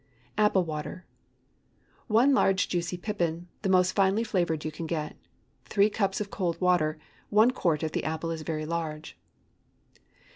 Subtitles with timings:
[0.35, 1.05] APPLE WATER.
[1.09, 1.73] ✠
[2.07, 5.15] 1 large juicy pippin, the most finely flavored you can get.
[5.65, 9.15] 3 cups of cold water—1 quart if the apple is very large.